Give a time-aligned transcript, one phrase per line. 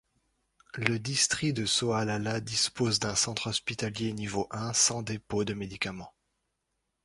[0.79, 6.15] Le district de Soalala dispose d'un centre hospitalier Niveau I sans dépôt de médicaments.